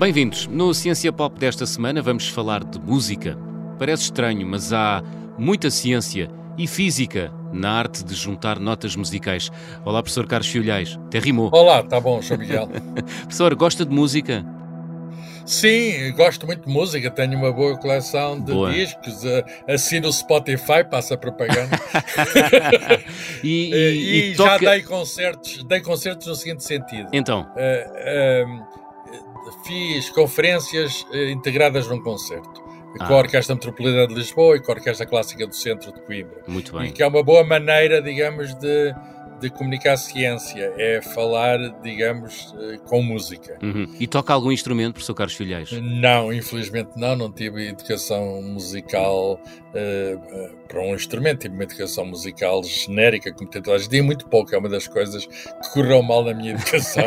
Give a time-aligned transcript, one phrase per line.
[0.00, 0.46] Bem-vindos.
[0.46, 3.36] No Ciência Pop desta semana vamos falar de música.
[3.78, 5.02] Parece estranho, mas há
[5.36, 9.50] muita ciência e física na arte de juntar notas musicais.
[9.84, 10.98] Olá, professor Carlos Filhais.
[11.04, 11.50] Até rimou.
[11.52, 12.38] Olá, tá bom, Sr.
[12.38, 12.68] Miguel.
[13.28, 14.42] professor, gosta de música?
[15.44, 18.72] Sim, gosto muito de música, tenho uma boa coleção de boa.
[18.72, 19.22] discos,
[19.68, 21.78] assino o Spotify, passa propaganda.
[23.44, 24.64] e, e, e, toca...
[24.64, 27.10] já dei concertos, dei concertos no seguinte sentido.
[27.12, 27.42] Então?
[27.54, 28.80] Uh, uh,
[29.64, 32.62] fiz conferências uh, integradas num concerto.
[32.98, 33.06] Ah.
[33.06, 36.42] Com a Orquestra Metropolitana de Lisboa e com a Orquestra Clássica do Centro de Coimbra.
[36.48, 36.88] Muito bem.
[36.88, 38.92] E que é uma boa maneira, digamos, de
[39.40, 43.58] de comunicar ciência, é falar, digamos, eh, com música.
[43.62, 43.86] Uhum.
[43.98, 45.70] E toca algum instrumento, professor Carlos Filhais?
[45.72, 49.40] Não, infelizmente não, não tive educação musical
[49.74, 54.54] uh, para um instrumento, tive uma educação musical genérica, como tem toda a muito pouco,
[54.54, 57.04] é uma das coisas que correu mal na minha educação.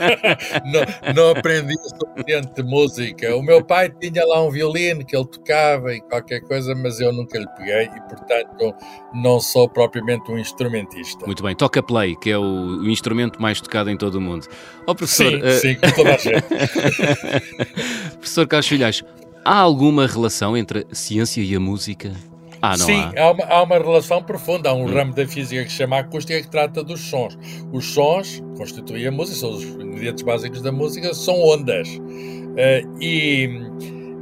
[0.64, 3.36] não, não aprendi o suficiente música.
[3.36, 7.12] O meu pai tinha lá um violino que ele tocava e qualquer coisa, mas eu
[7.12, 8.74] nunca lhe peguei e, portanto,
[9.14, 11.26] não sou propriamente um instrumentista.
[11.26, 14.46] Muito bem toca play, que é o, o instrumento mais tocado em todo o mundo.
[14.86, 15.60] Oh, professor, sim, uh...
[15.60, 16.44] sim, com toda a gente.
[18.18, 19.02] professor Carlos Filhais,
[19.44, 22.12] há alguma relação entre a ciência e a música?
[22.60, 23.22] Ah, Sim, há.
[23.22, 23.62] Há, uma, há.
[23.62, 24.70] uma, relação profunda.
[24.70, 24.92] Há um hum.
[24.92, 27.38] ramo da física que se chama acústica que trata dos sons.
[27.72, 31.88] Os sons constituem a música, são os ingredientes básicos da música, são ondas.
[31.88, 33.50] Uh, e,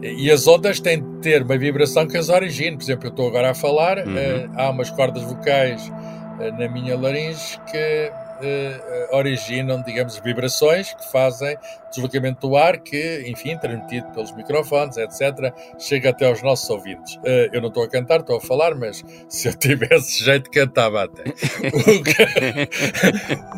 [0.02, 2.76] e as ondas têm de ter uma vibração que as origine.
[2.76, 4.14] Por exemplo, eu estou agora a falar, uhum.
[4.14, 5.90] uh, há umas cordas vocais
[6.36, 11.56] na minha laringe que uh, originam, digamos, vibrações que fazem
[11.94, 17.16] deslocamento do ar que, enfim, transmitido pelos microfones, etc., chega até aos nossos ouvintes.
[17.16, 21.04] Uh, eu não estou a cantar, estou a falar, mas se eu tivesse jeito, cantava
[21.04, 21.24] até.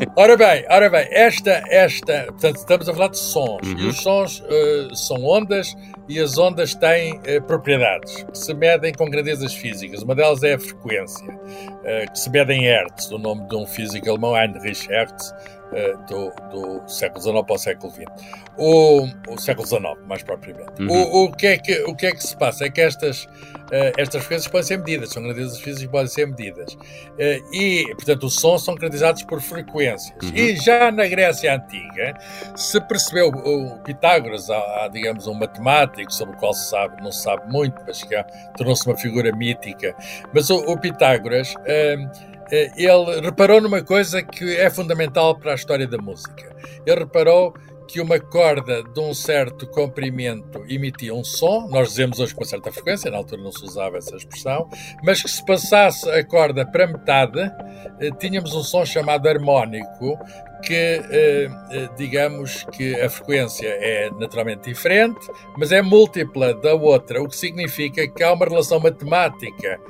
[0.17, 3.79] ora bem, ora bem, esta, esta, portanto, estamos a falar de sons, uhum.
[3.79, 5.75] e os sons uh, são ondas
[6.09, 10.03] e as ondas têm uh, propriedades que se medem com grandezas físicas.
[10.03, 13.67] Uma delas é a frequência, uh, que se mede em Hertz, do nome de um
[13.67, 18.05] físico alemão, Heinrich Hertz, uh, do, do, século XIX para o século XX.
[18.57, 20.83] O, o século XIX, mais propriamente.
[20.83, 20.89] Uhum.
[20.91, 22.65] O, o, que é que, o que é que se passa?
[22.65, 23.29] É que estas
[23.67, 26.75] uh, estas frequências podem ser medidas, são grandezas físicas que podem ser medidas.
[26.75, 30.17] Uh, e, portanto, os sons são caracterizados por frequências.
[30.23, 30.35] Uhum.
[30.35, 32.15] E já na Grécia Antiga
[32.55, 37.13] se percebeu, o Pitágoras, há, há, digamos, um matemático sobre o qual se sabe, não
[37.13, 38.17] se sabe muito, mas que
[38.57, 39.95] tornou-se uma figura mítica.
[40.33, 41.55] Mas o, o Pitágoras.
[42.51, 46.55] Ele reparou numa coisa que é fundamental para a história da música.
[46.87, 47.55] Ele reparou
[47.87, 52.73] que uma corda de um certo comprimento emitia um som, nós dizemos hoje com certa
[52.73, 54.69] frequência, na altura não se usava essa expressão,
[55.05, 57.41] mas que se passasse a corda para metade,
[58.01, 60.19] eh, tínhamos um som chamado harmónico,
[60.63, 67.23] que eh, eh, digamos que a frequência é naturalmente diferente, mas é múltipla da outra,
[67.23, 69.81] o que significa que há uma relação matemática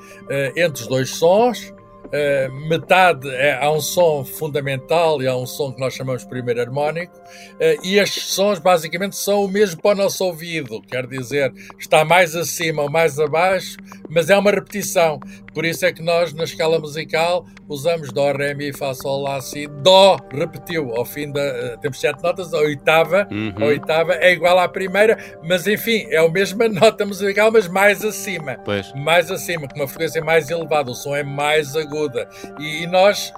[0.56, 1.72] entre os dois sons
[2.06, 6.60] Uh, metade é, há um som fundamental e há um som que nós chamamos primeiro
[6.60, 11.52] harmónico, uh, e estes sons basicamente são o mesmo para o nosso ouvido, quer dizer,
[11.78, 13.76] está mais acima ou mais abaixo,
[14.08, 15.20] mas é uma repetição.
[15.56, 19.40] Por isso é que nós, na escala musical, usamos Dó, Ré, Mi, Fá, Sol, Lá,
[19.40, 19.66] Si.
[19.66, 21.40] Dó repetiu ao fim da.
[21.40, 23.54] Uh, temos sete notas, a oitava, uhum.
[23.58, 28.04] a oitava é igual à primeira, mas enfim, é a mesma nota musical, mas mais
[28.04, 28.56] acima.
[28.66, 28.92] Pois.
[28.92, 32.28] Mais acima, com uma frequência mais elevada, o som é mais aguda.
[32.60, 33.32] E, e nós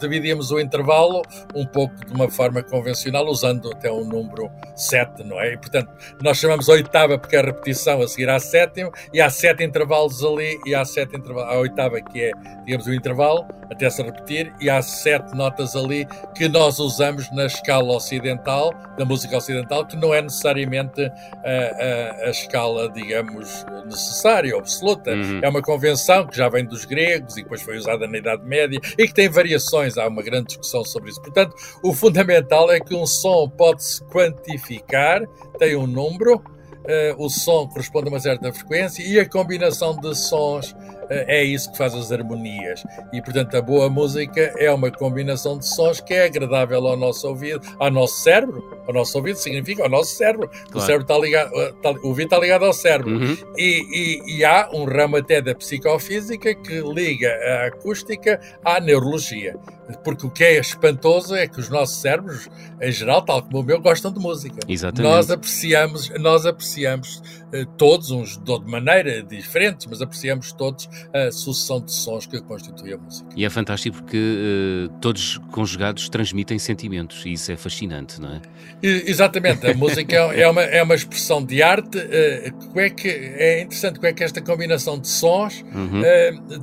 [0.00, 1.22] dividíamos o intervalo
[1.54, 5.52] um pouco de uma forma convencional, usando até um número 7, não é?
[5.52, 9.30] E, portanto, nós chamamos oitava porque é a repetição a seguir à sétima, e há
[9.30, 12.32] sete intervalos ali, e há sete intervalos, a oitava que é,
[12.64, 17.46] digamos, o intervalo, até se repetir, e há sete notas ali que nós usamos na
[17.46, 24.56] escala ocidental, da música ocidental, que não é necessariamente a, a, a escala, digamos, necessária,
[24.56, 25.12] absoluta.
[25.12, 25.40] Uhum.
[25.42, 28.44] É uma convenção que já vem dos gregos e depois foi usada usada na Idade
[28.44, 31.20] Média e que tem variações, há uma grande discussão sobre isso.
[31.20, 35.22] Portanto, o fundamental é que um som pode-se quantificar,
[35.58, 40.14] tem um número, uh, o som corresponde a uma certa frequência e a combinação de
[40.16, 40.74] sons
[41.10, 42.84] é isso que faz as harmonias.
[43.12, 47.28] E, portanto, a boa música é uma combinação de sons que é agradável ao nosso
[47.28, 48.82] ouvido, ao nosso cérebro.
[48.86, 50.48] Ao nosso ouvido significa ao nosso cérebro.
[50.48, 50.78] Claro.
[50.78, 53.12] O cérebro está ligado, está, o ouvido está ligado ao cérebro.
[53.12, 53.36] Uhum.
[53.56, 59.56] E, e, e, há um ramo até da psicofísica que liga a acústica à neurologia.
[60.04, 62.48] Porque o que é espantoso é que os nossos cérebros,
[62.80, 64.60] em geral, tal como o meu, gostam de música.
[64.66, 65.02] Exatamente.
[65.02, 67.16] Nós apreciamos, nós apreciamos
[67.52, 72.94] uh, todos, uns de maneira diferente, mas apreciamos todos a sucessão de sons que constitui
[72.94, 73.28] a música.
[73.36, 78.40] E é fantástico porque uh, todos conjugados transmitem sentimentos e isso é fascinante, não é?
[78.82, 81.98] exatamente, a música é, é, uma, é uma expressão de arte.
[81.98, 86.02] Uh, é, que, é interessante como é que esta combinação de sons uhum.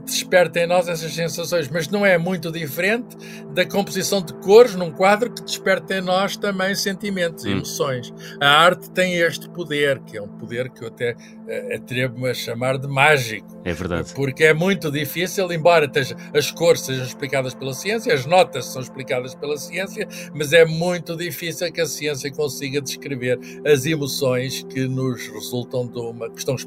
[0.06, 3.18] desperta em nós essas sensações, mas não é muito diferente
[3.54, 7.58] da composição de cores num quadro que desperta em nós também sentimentos e hum.
[7.58, 8.14] emoções.
[8.42, 12.34] A arte tem este poder, que é um poder que eu até uh, atrevo-me a
[12.34, 13.62] chamar de mágico.
[13.64, 14.14] É verdade.
[14.20, 15.90] Porque é muito difícil, embora
[16.36, 20.06] as cores sejam explicadas pela ciência, as notas são explicadas pela ciência,
[20.36, 25.98] mas é muito difícil que a ciência consiga descrever as emoções que nos resultam de
[26.00, 26.58] uma questão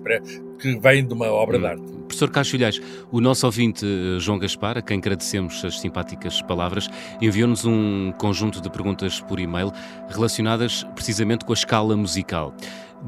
[0.58, 1.60] que vem de uma obra hum.
[1.60, 1.92] de arte.
[2.08, 6.88] Professor Caixilhais, o nosso ouvinte eh, João Gaspar, a quem agradecemos as simpáticas palavras,
[7.20, 9.70] enviou-nos um conjunto de perguntas por e-mail
[10.08, 12.54] relacionadas precisamente com a escala musical.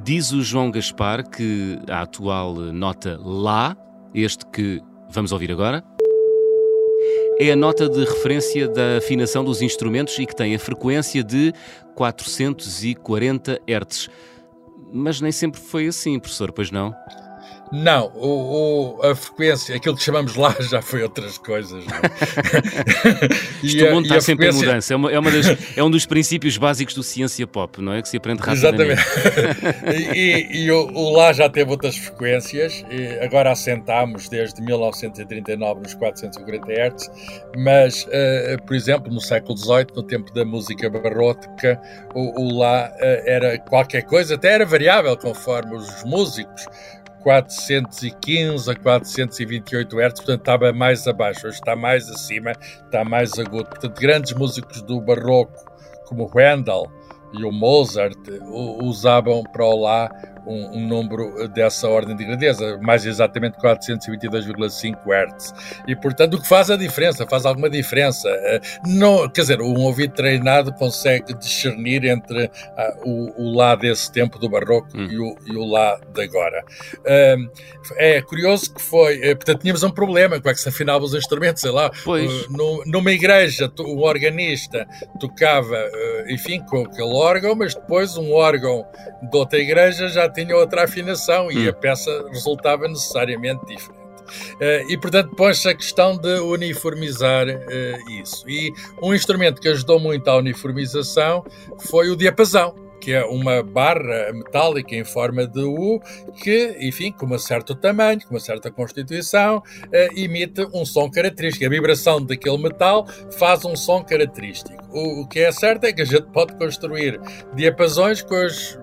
[0.02, 3.76] Diz o João Gaspar que a atual nota Lá,
[4.14, 4.81] este que
[5.11, 5.84] vamos ouvir agora,
[7.38, 11.52] é a nota de referência da afinação dos instrumentos e que tem a frequência de
[11.94, 14.08] 440 Hz.
[14.93, 16.94] Mas nem sempre foi assim, professor, pois não?
[17.72, 21.84] Não, o, o, a frequência, aquilo que chamamos lá já foi outras coisas.
[21.84, 21.96] Não?
[23.62, 24.64] Isto o mundo está sempre frequência...
[24.64, 24.94] em mudança.
[24.94, 28.02] É, uma, é, uma das, é, um dos princípios básicos do ciência pop, não é?
[28.02, 28.93] Que se aprende rapidamente.
[28.93, 30.14] Exatamente.
[30.16, 32.84] e, e o, o, lá já teve outras frequências.
[33.20, 37.11] agora assentámos desde 1939 nos 440 Hz,
[37.56, 41.81] mas, uh, por exemplo, no século XVIII, no tempo da música barroca,
[42.14, 46.64] o, o lá uh, era qualquer coisa, até era variável conforme os músicos.
[47.25, 52.53] 415 a 428 Hz, portanto estava mais abaixo, hoje está mais acima,
[52.85, 53.65] está mais agudo.
[53.65, 55.65] Portanto, grandes músicos do barroco,
[56.06, 56.85] como Handel
[57.32, 58.19] e o Mozart,
[58.82, 60.11] usavam para lá
[60.46, 65.55] um, um, número dessa ordem de grandeza, mais exatamente 422,5 Hz.
[65.87, 68.29] E, portanto, o que faz a diferença, faz alguma diferença.
[68.29, 72.50] Eh, não, quer dizer, um ouvido treinado consegue discernir entre uh,
[73.08, 75.08] o, o lá desse tempo do Barroco hum.
[75.11, 76.64] e, o, e o lá de agora.
[77.97, 81.14] É curioso que foi, uh, portanto, tínhamos um problema com é que se afinavam os
[81.14, 81.90] instrumentos, sei lá,
[82.50, 84.87] no, numa igreja, o organista
[85.19, 85.76] tocava,
[86.29, 88.87] enfim, com aquele órgão, mas depois um órgão
[89.23, 91.71] de outra igreja já tinha outra afinação e hum.
[91.71, 94.05] a peça resultava necessariamente diferente.
[94.55, 98.49] Uh, e, portanto, põe-se a questão de uniformizar uh, isso.
[98.49, 98.73] E
[99.03, 101.45] um instrumento que ajudou muito à uniformização
[101.79, 106.01] foi o diapasão que é uma barra metálica em forma de U,
[106.43, 111.67] que, enfim, com um certo tamanho, com uma certa constituição, eh, emite um som característico.
[111.67, 113.07] A vibração daquele metal
[113.39, 114.83] faz um som característico.
[114.91, 117.21] O, o que é certo é que a gente pode construir
[117.55, 118.79] diapasões com as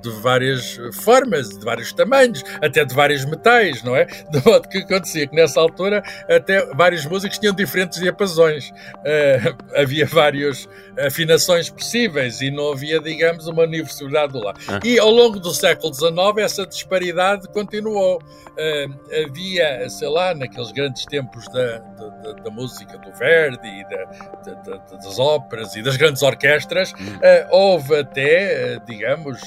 [0.00, 4.04] de várias formas, de vários tamanhos, até de vários metais, não é?
[4.30, 8.70] De modo que acontecia que nessa altura até vários músicos tinham diferentes diapasões.
[8.70, 10.68] Uh, havia várias
[10.98, 14.54] afinações possíveis e não havia, digamos, uma universalidade do lá.
[14.68, 14.80] Ah.
[14.84, 18.18] E ao longo do século XIX essa disparidade continuou.
[18.56, 24.76] Uh, havia, sei lá, naqueles grandes tempos da, da, da música do Verdi e da,
[24.96, 29.38] das óperas e das grandes orquestras, uh, houve até, digamos,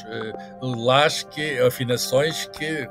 [0.62, 2.88] las que afinações que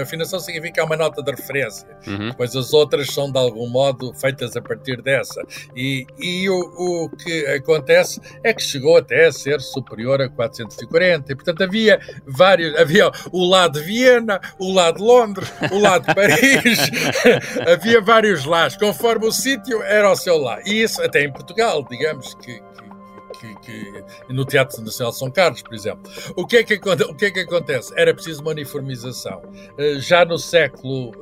[0.00, 1.88] afinação significa uma nota de referência.
[2.06, 2.30] Uhum.
[2.30, 5.42] depois as outras são de algum modo feitas a partir dessa.
[5.74, 6.58] E, e o,
[7.04, 12.00] o que acontece é que chegou até a ser superior a 440 e portanto havia
[12.26, 16.90] vários havia o lado de Viena o lado de Londres o lado de Paris.
[17.70, 21.86] Havia vários lados conforme o sítio era o seu lá e isso até em Portugal
[21.88, 22.62] digamos que que,
[23.40, 26.10] que, no Teatro Nacional de São Carlos, por exemplo.
[26.36, 27.92] O que, é que, o que é que acontece?
[27.96, 29.42] Era preciso uma uniformização.
[29.78, 31.12] Eh, já no século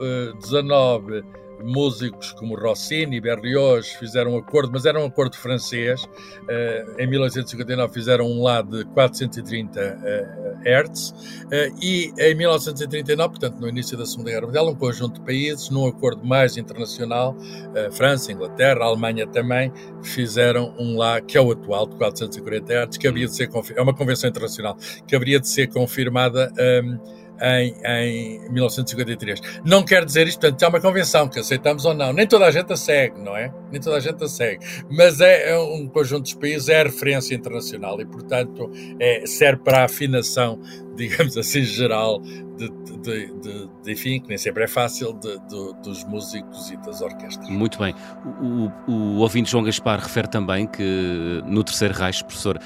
[0.40, 6.02] XIX, eh, músicos como Rossini Berlioz fizeram um acordo, mas era um acordo francês.
[6.04, 13.60] Uh, em 1859 fizeram um lá de 430 uh, Hz uh, e em 1939, portanto
[13.60, 17.36] no início da Segunda Guerra Mundial, um conjunto de países, num acordo mais internacional,
[17.92, 19.72] França, Inglaterra, Alemanha também,
[20.02, 23.82] fizeram um lá que é o atual de 440 Hz, que haveria de ser é
[23.82, 26.52] uma convenção internacional que haveria de ser confirmada
[26.84, 26.98] um,
[27.40, 29.40] em, em 1953.
[29.64, 32.12] Não quer dizer isto, portanto, é uma convenção que aceitamos ou não.
[32.12, 33.52] Nem toda a gente a segue, não é?
[33.70, 34.64] Nem toda a gente a segue.
[34.90, 39.82] Mas é, é um conjunto de países, é referência internacional e, portanto, é, serve para
[39.82, 40.60] a afinação,
[40.96, 45.12] digamos assim, geral de, de, de, de, enfim, que nem sempre é fácil,
[45.82, 47.48] dos músicos e das orquestras.
[47.48, 47.94] Muito bem.
[48.40, 52.58] O, o, o ouvinte João Gaspar refere também que no Terceiro Reich, professor,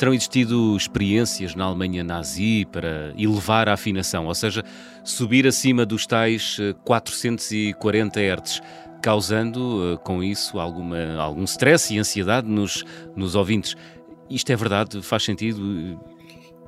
[0.00, 4.64] terão existido experiências na Alemanha nazi para elevar a afinação, ou seja,
[5.04, 8.62] subir acima dos tais 440 Hz,
[9.02, 12.82] causando com isso alguma, algum stress e ansiedade nos,
[13.14, 13.76] nos ouvintes.
[14.30, 15.02] Isto é verdade?
[15.02, 16.00] Faz sentido?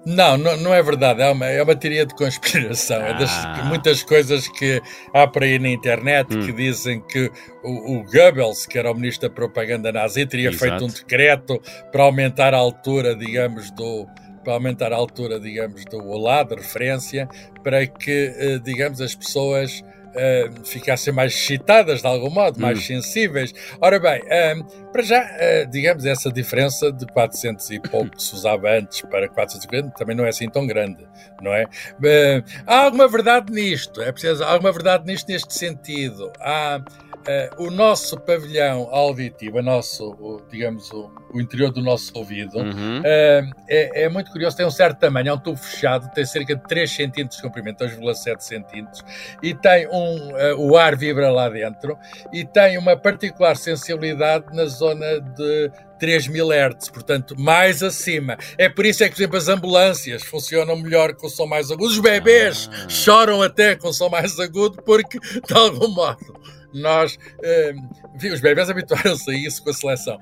[0.04, 1.22] Não, não, não, é verdade.
[1.22, 3.00] É uma, é uma teoria de conspiração.
[3.00, 3.08] Ah.
[3.08, 3.64] É das ah.
[3.64, 4.80] muitas coisas que
[5.14, 6.44] há por aí na internet hum.
[6.44, 7.30] que dizem que
[7.62, 10.70] o, o, Goebbels, que era o ministro da propaganda nazi, teria Exato.
[10.70, 14.06] feito um decreto para aumentar a altura, digamos, do
[14.42, 17.28] para aumentar a altura, digamos, do olá, de referência,
[17.62, 22.82] para que, eh, digamos, as pessoas uh, ficassem mais excitadas de algum modo, mais hum.
[22.82, 23.52] sensíveis.
[23.80, 28.34] Ora bem, uh, para já, uh, digamos, essa diferença de 400 e pouco que se
[28.34, 31.06] usava antes para 450 também não é assim tão grande,
[31.40, 31.66] não é?
[32.66, 36.32] há alguma verdade nisto, é preciso, há alguma verdade nisto neste sentido.
[36.40, 36.80] Há
[37.58, 43.00] o nosso pavilhão auditivo, o nosso, o, digamos, o, o, interior do nosso ouvido, uhum.
[43.00, 46.56] uh, é, é, muito curioso, tem um certo tamanho, é um tubo fechado, tem cerca
[46.56, 48.86] de 3 cm de comprimento, 2,7 cm,
[49.42, 51.96] e tem um, uh, o ar vibra lá dentro,
[52.32, 55.70] e tem uma particular sensibilidade na zona de
[56.02, 58.36] 3000 Hz, portanto, mais acima.
[58.58, 61.70] É por isso é que, por exemplo, as ambulâncias funcionam melhor com o som mais
[61.70, 61.86] agudo.
[61.86, 62.88] Os bebês ah.
[62.88, 66.34] choram até com o som mais agudo, porque, de algum modo,
[66.74, 67.74] nós, eh,
[68.32, 70.18] os bebés habituaram-se a isso com a seleção,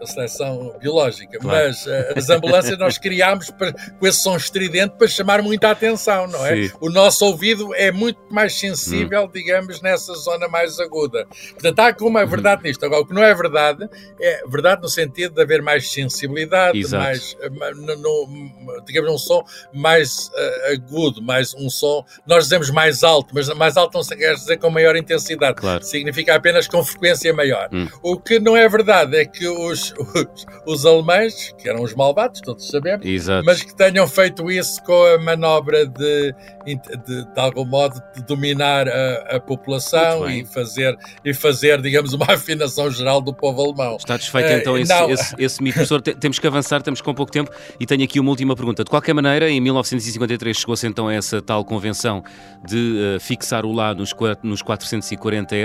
[0.00, 1.66] a seleção biológica, claro.
[1.66, 6.26] mas uh, as ambulâncias nós criámos para, com esse som estridente para chamar muita atenção,
[6.26, 6.68] não é?
[6.68, 6.72] Sim.
[6.80, 9.30] O nosso ouvido é muito mais sensível, hum.
[9.32, 11.26] digamos, nessa zona mais aguda.
[11.52, 12.68] Portanto, há alguma verdade hum.
[12.68, 12.84] nisto.
[12.84, 13.88] Agora, o que não é verdade,
[14.20, 17.04] é verdade no sentido de haver mais sensibilidade, Exato.
[17.04, 22.70] mais, eh, no, no, digamos, um som mais uh, agudo, mais um som, nós dizemos
[22.70, 25.56] mais alto, mas mais alto não se quer dizer com maior intensidade.
[25.56, 27.68] Claro significa apenas com frequência maior.
[27.72, 27.86] Hum.
[28.02, 32.40] O que não é verdade é que os, os, os alemães, que eram os malvados,
[32.40, 33.44] todos sabemos, Exato.
[33.44, 36.34] mas que tenham feito isso com a manobra de,
[36.66, 42.26] de, de algum modo, de dominar a, a população e fazer, e fazer, digamos, uma
[42.32, 43.96] afinação geral do povo alemão.
[43.96, 46.00] Está desfeito então uh, esse, esse, esse mito, professor.
[46.00, 48.84] Temos que avançar, temos com pouco tempo e tenho aqui uma última pergunta.
[48.84, 52.22] De qualquer maneira, em 1953 chegou-se então a essa tal convenção
[52.64, 55.56] de uh, fixar o lá nos, nos 440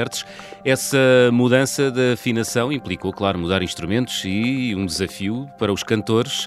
[0.64, 0.98] Essa
[1.32, 6.46] mudança da afinação implicou, claro, mudar instrumentos e um desafio para os cantores.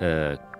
[0.00, 0.51] Uh,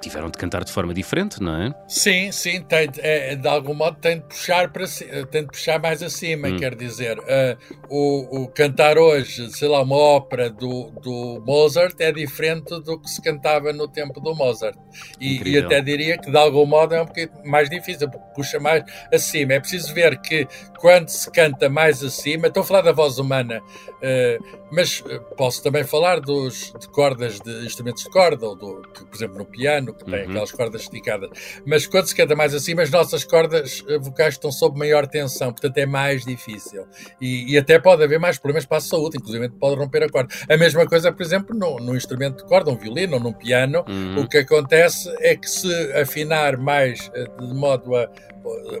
[0.00, 1.74] tiveram de cantar de forma diferente, não é?
[1.86, 4.84] Sim, sim, tem, é, de algum modo tem de puxar, para,
[5.30, 6.56] tem de puxar mais acima, hum.
[6.56, 7.56] quer dizer, uh,
[7.88, 13.10] o, o, cantar hoje, sei lá, uma ópera do, do Mozart é diferente do que
[13.10, 14.76] se cantava no tempo do Mozart.
[15.20, 18.58] E, e até diria que de algum modo é um bocadinho mais difícil, porque puxa
[18.58, 19.54] mais acima.
[19.54, 20.46] É preciso ver que
[20.78, 25.02] quando se canta mais acima, estou a falar da voz humana, uh, mas
[25.36, 29.44] posso também falar dos, de cordas, de instrumentos de corda, ou do, por exemplo no
[29.44, 30.30] piano, que tem uhum.
[30.30, 31.30] aquelas cordas esticadas.
[31.66, 35.52] Mas quando se canta mais acima, as nossas cordas eh, vocais estão sob maior tensão,
[35.52, 36.86] portanto é mais difícil.
[37.20, 40.34] E, e até pode haver mais problemas para a saúde, inclusive pode romper a corda.
[40.48, 43.84] A mesma coisa, por exemplo, no, no instrumento de corda, um violino ou num piano,
[43.88, 44.20] uhum.
[44.22, 48.08] o que acontece é que se afinar mais de modo a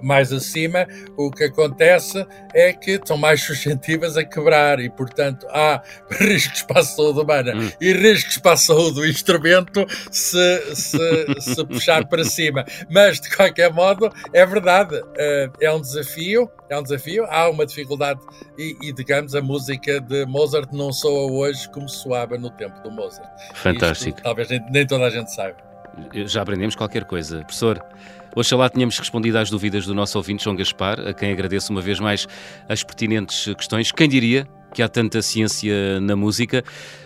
[0.02, 5.82] mais acima, o que acontece é que estão mais suscetíveis a quebrar e, portanto, há
[6.20, 7.70] riscos para a saúde humana hum.
[7.80, 12.64] e riscos para a saúde do instrumento se, se, se puxar para cima.
[12.90, 17.64] Mas, de qualquer modo, é verdade, eh, é um desafio, é um desafio, há uma
[17.64, 18.20] dificuldade
[18.58, 22.90] e, e, digamos, a música de Mozart não soa hoje como soava no tempo do
[22.90, 23.28] Mozart.
[23.54, 24.16] Fantástico.
[24.16, 25.68] Isto, talvez nem, nem toda a gente saiba.
[26.12, 27.38] Já aprendemos qualquer coisa.
[27.38, 27.84] Professor,
[28.38, 31.98] Oxalá tenhamos respondido às dúvidas do nosso ouvinte João Gaspar, a quem agradeço uma vez
[31.98, 32.26] mais
[32.68, 33.90] as pertinentes questões.
[33.92, 36.62] Quem diria que há tanta ciência na música?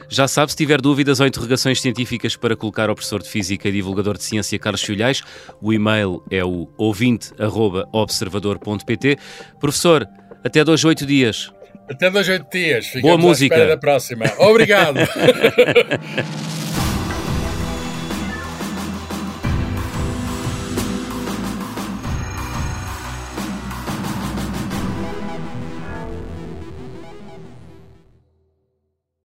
[0.09, 3.73] Já sabe, se tiver dúvidas ou interrogações científicas para colocar ao professor de Física e
[3.73, 5.23] divulgador de Ciência Carlos Filhais,
[5.61, 9.17] o e-mail é o ouvinte.observador.pt.
[9.59, 10.07] Professor,
[10.45, 11.51] até dois oito dias.
[11.91, 12.85] Até dois oito dias.
[12.87, 13.67] Ficamos Boa música.
[13.67, 14.27] da próxima.
[14.39, 14.99] Obrigado.